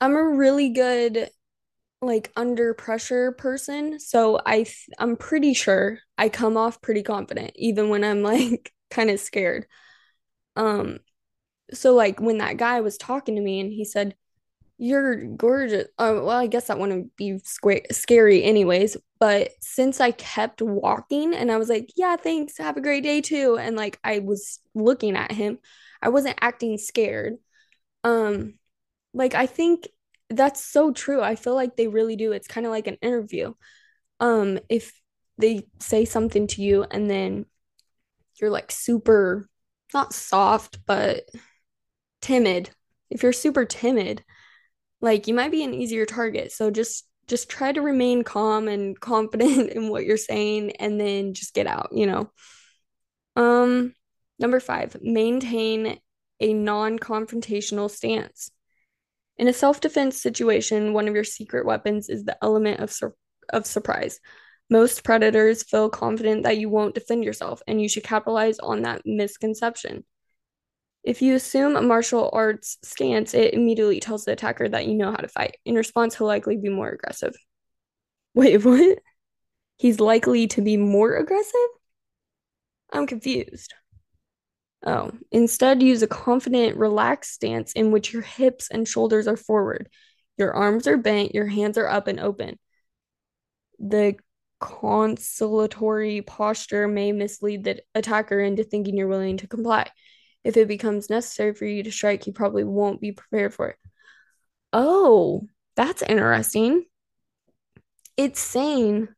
[0.00, 1.30] I'm a really good
[2.02, 7.52] like under pressure person so i th- i'm pretty sure i come off pretty confident
[7.56, 9.66] even when i'm like kind of scared
[10.56, 10.98] um
[11.72, 14.14] so like when that guy was talking to me and he said
[14.78, 17.38] you're gorgeous uh, well i guess that wouldn't be
[17.92, 22.80] scary anyways but since i kept walking and i was like yeah thanks have a
[22.80, 25.58] great day too and like i was looking at him
[26.00, 27.36] i wasn't acting scared.
[28.04, 28.54] Um
[29.14, 29.86] like i think
[30.30, 33.54] that's so true i feel like they really do it's kind of like an interview.
[34.18, 34.92] Um if
[35.38, 37.46] they say something to you and then
[38.40, 39.48] you're like super
[39.94, 41.28] not soft but
[42.22, 42.70] timid.
[43.10, 44.24] If you're super timid
[45.02, 46.52] like you might be an easier target.
[46.52, 51.34] So just just try to remain calm and confident in what you're saying and then
[51.34, 52.30] just get out you know?
[53.36, 53.94] Um
[54.38, 55.98] number 5 maintain
[56.40, 58.50] a non-confrontational stance.
[59.36, 63.16] In a self-defense situation one of your secret weapons is the element of sur-
[63.50, 64.20] of surprise.
[64.70, 69.02] Most predators feel confident that you won't defend yourself and you should capitalize on that
[69.04, 70.04] misconception
[71.04, 75.10] if you assume a martial arts stance, it immediately tells the attacker that you know
[75.10, 75.56] how to fight.
[75.64, 77.34] In response, he'll likely be more aggressive.
[78.34, 78.98] Wait, what?
[79.78, 81.60] he's likely to be more aggressive?
[82.92, 83.74] I'm confused.
[84.84, 89.88] Oh, instead, use a confident, relaxed stance in which your hips and shoulders are forward.
[90.38, 92.58] Your arms are bent, your hands are up and open.
[93.78, 94.16] The
[94.60, 99.90] conciliatory posture may mislead the attacker into thinking you're willing to comply.
[100.44, 103.76] If it becomes necessary for you to strike, you probably won't be prepared for it.
[104.72, 106.86] Oh, that's interesting.
[108.16, 109.08] It's sane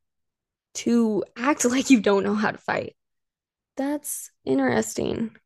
[0.77, 2.97] to act like you don't know how to fight.
[3.77, 5.37] That's interesting.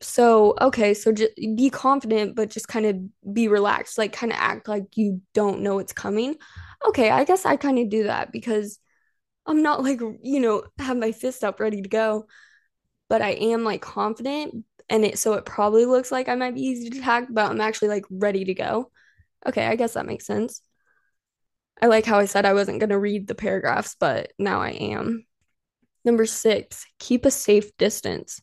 [0.00, 4.38] So, okay, so just be confident, but just kind of be relaxed, like kind of
[4.40, 6.36] act like you don't know it's coming.
[6.88, 8.78] Okay, I guess I kind of do that because
[9.46, 12.26] I'm not like, you know, have my fist up ready to go,
[13.08, 16.60] but I am like confident and it so it probably looks like I might be
[16.60, 18.90] easy to attack, but I'm actually like ready to go.
[19.44, 20.60] Okay, I guess that makes sense.
[21.80, 24.70] I like how I said I wasn't going to read the paragraphs, but now I
[24.70, 25.24] am.
[26.04, 28.42] Number six, keep a safe distance.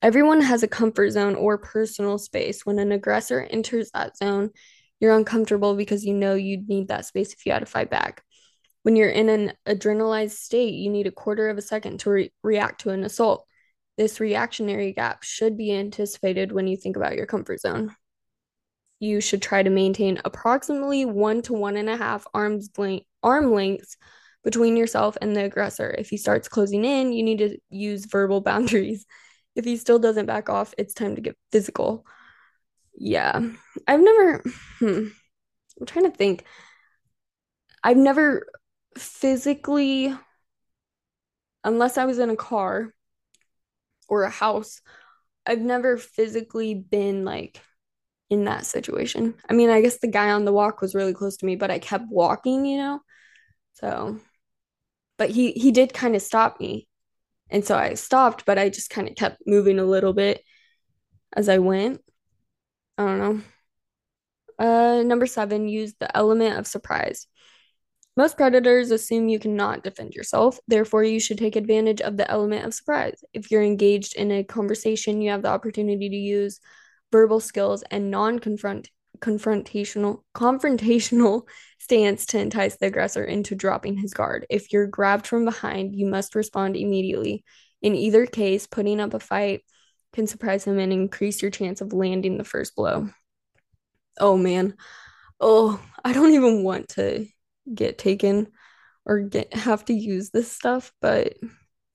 [0.00, 2.64] Everyone has a comfort zone or personal space.
[2.64, 4.50] When an aggressor enters that zone,
[5.00, 8.22] you're uncomfortable because you know you'd need that space if you had to fight back.
[8.82, 12.32] When you're in an adrenalized state, you need a quarter of a second to re-
[12.42, 13.46] react to an assault.
[14.00, 17.94] This reactionary gap should be anticipated when you think about your comfort zone.
[18.98, 23.52] You should try to maintain approximately one to one and a half arms length, arm
[23.52, 23.98] lengths
[24.42, 25.94] between yourself and the aggressor.
[25.98, 29.04] If he starts closing in, you need to use verbal boundaries.
[29.54, 32.06] If he still doesn't back off, it's time to get physical.
[32.96, 33.38] Yeah,
[33.86, 34.42] I've never,
[34.78, 35.08] hmm,
[35.78, 36.46] I'm trying to think.
[37.84, 38.46] I've never
[38.96, 40.16] physically,
[41.62, 42.94] unless I was in a car
[44.10, 44.82] or a house,
[45.46, 47.60] I've never physically been like
[48.30, 49.34] in that situation.
[49.48, 51.70] I mean, I guess the guy on the walk was really close to me, but
[51.70, 53.00] I kept walking, you know?
[53.74, 54.18] So,
[55.18, 56.88] but he he did kind of stop me.
[57.50, 60.42] And so I stopped, but I just kind of kept moving a little bit
[61.34, 62.00] as I went.
[62.98, 63.42] I don't know.
[64.58, 67.26] Uh, number seven, use the element of surprise.
[68.16, 72.66] Most predators assume you cannot defend yourself, therefore, you should take advantage of the element
[72.66, 73.22] of surprise.
[73.32, 76.60] If you're engaged in a conversation, you have the opportunity to use
[77.12, 81.42] verbal skills and non-confront confrontational confrontational
[81.78, 84.46] stance to entice the aggressor into dropping his guard.
[84.48, 87.44] If you're grabbed from behind, you must respond immediately.
[87.82, 89.62] In either case, putting up a fight
[90.12, 93.10] can surprise him and increase your chance of landing the first blow.
[94.18, 94.74] Oh man.
[95.40, 97.26] Oh, I don't even want to
[97.72, 98.48] get taken
[99.06, 101.34] or get have to use this stuff, but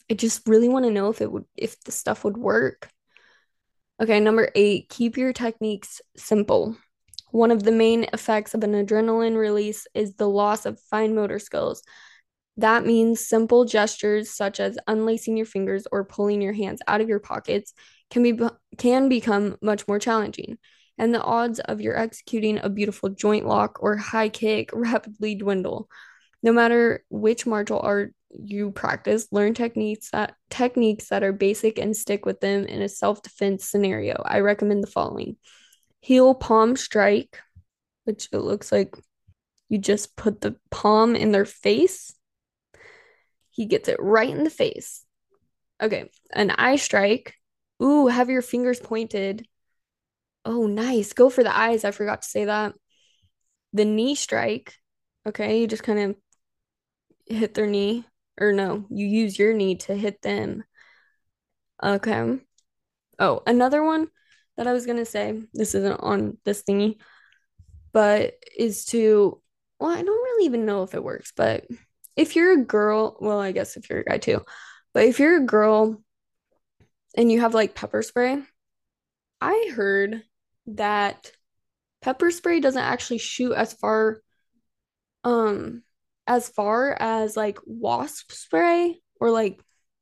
[0.09, 2.89] I just really want to know if it would if the stuff would work.
[4.01, 6.75] Okay, number 8, keep your techniques simple.
[7.31, 11.39] One of the main effects of an adrenaline release is the loss of fine motor
[11.39, 11.81] skills.
[12.57, 17.09] That means simple gestures such as unlacing your fingers or pulling your hands out of
[17.09, 17.73] your pockets
[18.09, 18.39] can be
[18.77, 20.57] can become much more challenging
[20.97, 25.89] and the odds of your executing a beautiful joint lock or high kick rapidly dwindle.
[26.41, 31.95] No matter which martial art you practice, learn techniques that techniques that are basic and
[31.95, 34.21] stick with them in a self-defense scenario.
[34.25, 35.37] I recommend the following.
[36.01, 37.39] Heel palm strike,
[38.03, 38.95] which it looks like
[39.69, 42.13] you just put the palm in their face.
[43.49, 45.03] He gets it right in the face.
[45.81, 47.33] Okay, an eye strike.
[47.81, 49.47] Ooh, have your fingers pointed
[50.45, 51.13] Oh, nice.
[51.13, 51.83] Go for the eyes.
[51.83, 52.75] I forgot to say that.
[53.73, 54.75] The knee strike.
[55.27, 56.15] Okay, you just kind of
[57.25, 58.05] hit their knee.
[58.39, 60.63] Or no, you use your knee to hit them.
[61.81, 62.39] Okay.
[63.17, 64.07] Oh, another one
[64.57, 66.97] that I was gonna say, this isn't on this thingy,
[67.93, 69.41] but is to,
[69.79, 71.65] well, I don't really even know if it works, but
[72.15, 74.41] if you're a girl, well, I guess if you're a guy too,
[74.93, 76.01] but if you're a girl
[77.15, 78.41] and you have like pepper spray,
[79.41, 80.23] I heard
[80.67, 81.31] that
[82.01, 84.21] pepper spray doesn't actually shoot as far
[85.23, 85.81] um
[86.27, 89.59] as far as like wasp spray or like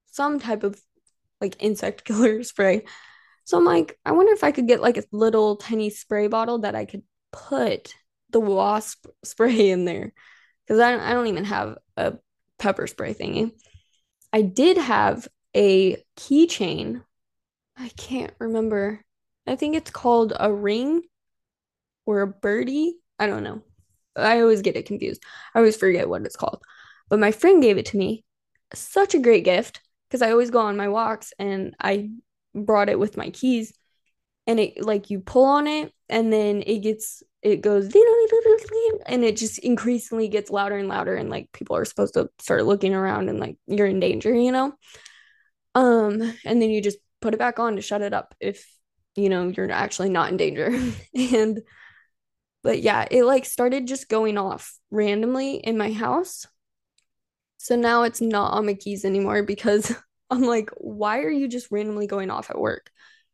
[0.07, 0.79] some type of
[1.41, 2.83] like insect killer spray.
[3.45, 6.59] So I'm like, I wonder if I could get like a little tiny spray bottle
[6.59, 7.93] that I could put
[8.29, 10.13] the wasp spray in there
[10.65, 12.13] because I don't, I don't even have a
[12.57, 13.51] pepper spray thingy.
[14.31, 17.03] I did have a keychain.
[17.77, 19.03] I can't remember
[19.47, 21.03] I think it's called a ring
[22.05, 22.97] or a birdie.
[23.19, 23.61] I don't know.
[24.15, 25.23] I always get it confused.
[25.53, 26.61] I always forget what it's called.
[27.09, 28.23] But my friend gave it to me.
[28.73, 32.09] Such a great gift because I always go on my walks and I
[32.53, 33.73] brought it with my keys.
[34.47, 37.85] and it like you pull on it and then it gets it goes
[39.07, 42.65] and it just increasingly gets louder and louder and like people are supposed to start
[42.65, 44.73] looking around and like you're in danger, you know?
[45.75, 48.67] Um and then you just put it back on to shut it up if
[49.15, 50.77] you know you're actually not in danger.
[51.15, 51.61] and
[52.63, 56.47] but yeah, it like started just going off randomly in my house.
[57.57, 59.93] So now it's not on my keys anymore because
[60.29, 62.89] I'm like, why are you just randomly going off at work?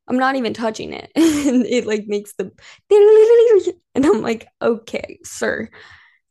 [0.07, 1.11] I'm not even touching it.
[1.15, 2.51] and it like makes the
[3.95, 5.69] and I'm like, okay, sir.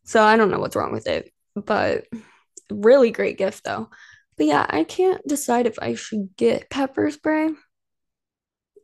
[0.04, 2.06] So I don't know what's wrong with it, but
[2.70, 3.88] really great gift though.
[4.36, 7.50] But yeah, I can't decide if I should get pepper spray.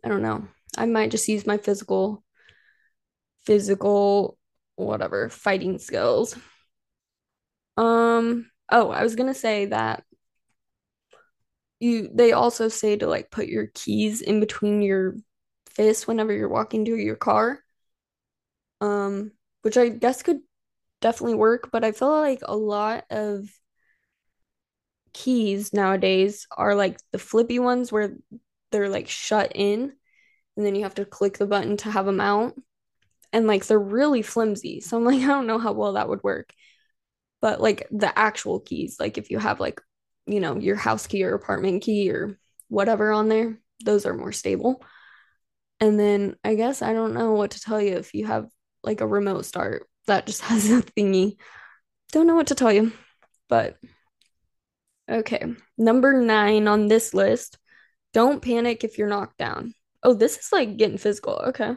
[0.04, 0.46] I don't know.
[0.76, 2.22] I might just use my physical
[3.46, 4.38] physical
[4.76, 6.36] whatever fighting skills.
[7.76, 10.04] Um oh, I was to say that
[11.80, 15.16] you they also say to like put your keys in between your
[15.70, 17.60] fists whenever you're walking to your car.
[18.80, 19.32] Um
[19.62, 20.40] which I guess could
[21.00, 23.48] definitely work, but I feel like a lot of
[25.14, 28.16] keys nowadays are like the flippy ones where
[28.74, 29.92] they're like shut in
[30.56, 32.54] and then you have to click the button to have them out.
[33.32, 34.80] And like they're really flimsy.
[34.80, 36.52] So I'm like, I don't know how well that would work.
[37.40, 39.80] But like the actual keys, like if you have like,
[40.26, 44.32] you know, your house key or apartment key or whatever on there, those are more
[44.32, 44.82] stable.
[45.78, 48.48] And then I guess I don't know what to tell you if you have
[48.82, 51.36] like a remote start that just has a thingy.
[52.10, 52.92] Don't know what to tell you.
[53.48, 53.76] But
[55.08, 55.44] okay.
[55.78, 57.58] Number nine on this list
[58.14, 59.74] don't panic if you're knocked down.
[60.02, 61.34] Oh, this is like getting physical.
[61.48, 61.76] Okay.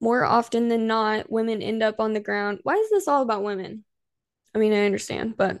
[0.00, 2.60] More often than not, women end up on the ground.
[2.62, 3.84] Why is this all about women?
[4.54, 5.60] I mean, I understand, but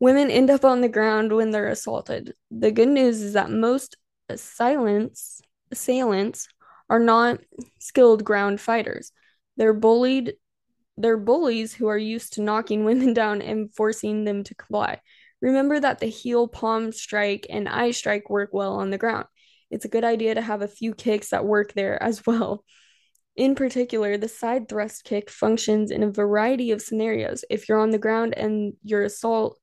[0.00, 2.34] women end up on the ground when they're assaulted.
[2.50, 3.96] The good news is that most
[4.28, 5.40] assailants,
[5.70, 6.48] assailants
[6.88, 7.40] are not
[7.78, 9.12] skilled ground fighters.
[9.56, 10.34] They're bullied,
[10.96, 15.00] they're bullies who are used to knocking women down and forcing them to comply.
[15.40, 19.26] Remember that the heel, palm strike, and eye strike work well on the ground.
[19.70, 22.64] It's a good idea to have a few kicks that work there as well.
[23.36, 27.44] In particular, the side thrust kick functions in a variety of scenarios.
[27.48, 29.58] If you're on the ground and your assault,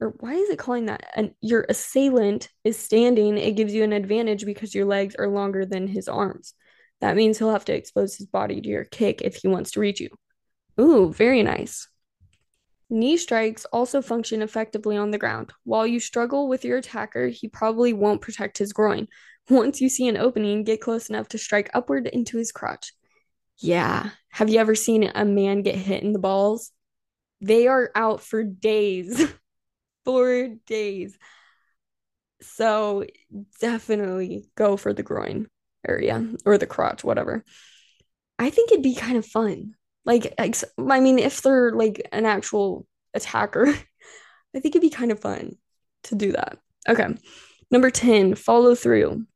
[0.00, 1.10] or why is it calling that?
[1.14, 5.64] And your assailant is standing, it gives you an advantage because your legs are longer
[5.64, 6.54] than his arms.
[7.00, 9.80] That means he'll have to expose his body to your kick if he wants to
[9.80, 10.10] reach you.
[10.80, 11.88] Ooh, very nice.
[12.90, 15.52] Knee strikes also function effectively on the ground.
[15.64, 19.08] While you struggle with your attacker, he probably won't protect his groin.
[19.48, 22.92] Once you see an opening, get close enough to strike upward into his crotch.
[23.58, 24.10] Yeah.
[24.30, 26.72] Have you ever seen a man get hit in the balls?
[27.40, 29.32] They are out for days.
[30.04, 31.16] for days.
[32.40, 33.04] So
[33.60, 35.48] definitely go for the groin
[35.86, 37.44] area or the crotch, whatever.
[38.38, 39.74] I think it'd be kind of fun.
[40.04, 43.66] Like, I mean, if they're like an actual attacker,
[44.54, 45.56] I think it'd be kind of fun
[46.04, 46.58] to do that.
[46.88, 47.08] Okay.
[47.70, 49.26] Number 10, follow through.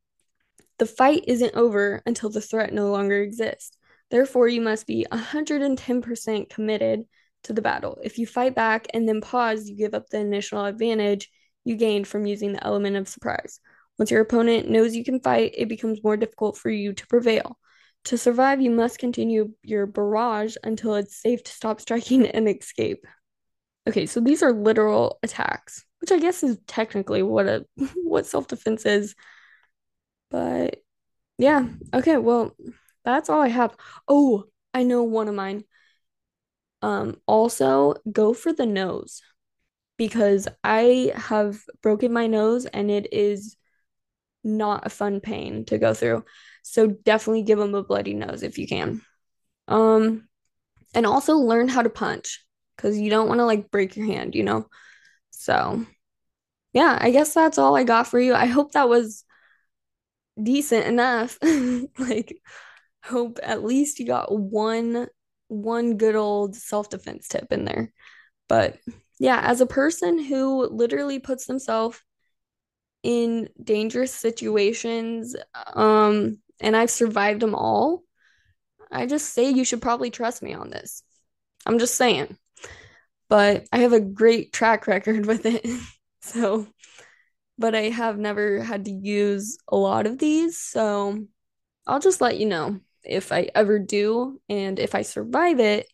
[0.79, 3.77] The fight isn't over until the threat no longer exists.
[4.11, 7.05] Therefore, you must be 110% committed
[7.45, 7.99] to the battle.
[8.03, 11.31] If you fight back and then pause, you give up the initial advantage
[11.65, 13.61] you gained from using the element of surprise.
[13.99, 17.59] Once your opponent knows you can fight, it becomes more difficult for you to prevail.
[18.05, 23.05] To survive, you must continue your barrage until it's safe to stop striking and escape.
[23.87, 28.87] Okay, so these are literal attacks, which I guess is technically what a what self-defense
[28.87, 29.15] is.
[30.31, 30.83] But
[31.39, 32.57] yeah, okay, well,
[33.05, 33.77] that's all I have.
[34.07, 34.45] Oh,
[34.75, 35.65] I know one of mine.
[36.83, 39.23] Um, also go for the nose
[39.97, 43.57] because I have broken my nose and it is
[44.45, 46.25] not a fun pain to go through.
[46.71, 49.01] So definitely give them a bloody nose if you can.
[49.69, 50.29] Um,
[50.95, 52.45] and also learn how to punch
[52.77, 54.67] because you don't want to like break your hand, you know?
[55.31, 55.87] So
[56.73, 58.35] yeah, I guess that's all I got for you.
[58.35, 59.25] I hope that was
[60.41, 61.39] decent enough.
[61.99, 62.41] like
[63.03, 65.09] hope at least you got one
[65.49, 67.93] one good old self-defense tip in there.
[68.47, 68.77] But
[69.19, 71.99] yeah, as a person who literally puts themselves
[73.03, 75.37] in dangerous situations
[75.75, 78.03] um and I've survived them all,
[78.91, 81.03] I just say you should probably trust me on this.
[81.67, 82.37] I'm just saying.
[83.29, 85.67] But I have a great track record with it.
[86.21, 86.67] so,
[87.59, 91.27] but I have never had to use a lot of these, so
[91.87, 94.41] I'll just let you know if I ever do.
[94.49, 95.89] And if I survive it,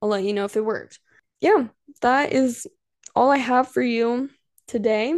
[0.00, 1.00] I'll let you know if it worked.
[1.40, 1.68] Yeah,
[2.02, 2.66] that is
[3.14, 4.30] all I have for you
[4.66, 5.14] today.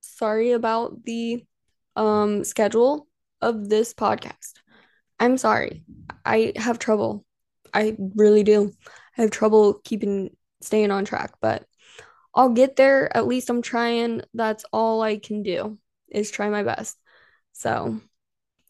[0.00, 1.44] Sorry about the
[1.96, 3.06] um schedule.
[3.40, 4.52] Of this podcast.
[5.18, 5.84] I'm sorry.
[6.24, 7.24] I have trouble.
[7.72, 8.72] I really do.
[9.16, 11.64] I have trouble keeping staying on track, but
[12.34, 13.14] I'll get there.
[13.16, 14.22] At least I'm trying.
[14.34, 15.78] That's all I can do
[16.08, 16.96] is try my best.
[17.52, 18.00] So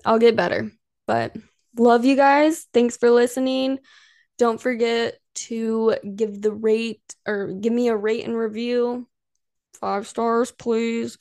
[0.04, 0.70] I'll get better.
[1.06, 1.36] But
[1.76, 2.66] love you guys.
[2.72, 3.78] Thanks for listening.
[4.38, 9.06] Don't forget to give the rate or give me a rate and review.
[9.74, 11.18] Five stars, please.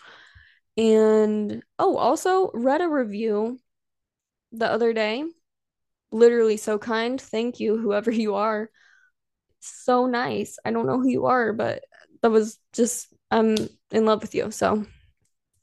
[0.80, 3.60] And oh, also read a review
[4.54, 5.26] the other day.
[6.10, 7.20] Literally so kind.
[7.20, 8.70] Thank you, whoever you are.
[9.60, 10.58] So nice.
[10.64, 11.84] I don't know who you are, but
[12.22, 13.58] that was just I'm
[13.92, 14.52] in love with you.
[14.52, 14.86] So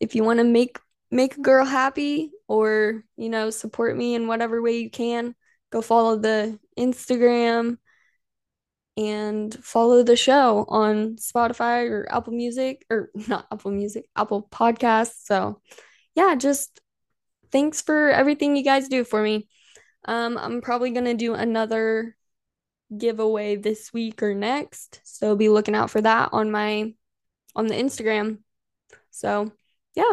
[0.00, 0.78] if you want to make
[1.10, 5.34] make a girl happy or, you know, support me in whatever way you can,
[5.70, 7.78] go follow the Instagram
[8.96, 15.24] and follow the show on Spotify or Apple Music or not Apple Music, Apple Podcasts.
[15.24, 15.60] So,
[16.14, 16.80] yeah, just
[17.52, 19.48] thanks for everything you guys do for me.
[20.06, 22.16] Um, I'm probably going to do another
[22.96, 25.00] giveaway this week or next.
[25.04, 26.94] So be looking out for that on my
[27.54, 28.38] on the Instagram.
[29.10, 29.50] So,
[29.94, 30.12] yeah.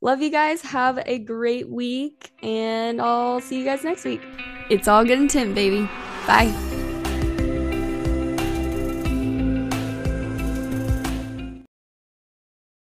[0.00, 0.60] Love you guys.
[0.60, 4.20] Have a great week and I'll see you guys next week.
[4.68, 5.88] It's all good intent, baby.
[6.26, 6.73] Bye.